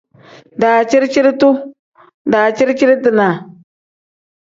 Daciri-ciri-duu 0.63 1.51
pl: 1.61 1.69
daciri-ciri-dinaa 2.33 3.33
n. 3.39 3.57